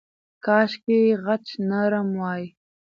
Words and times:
کاشکې 0.45 0.99
خج 1.23 1.45
نرم 1.69 2.09
وای. 2.19 2.43